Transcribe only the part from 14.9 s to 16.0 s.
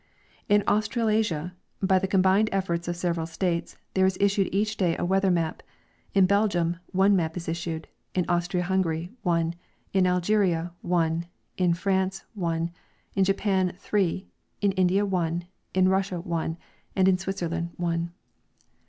one; in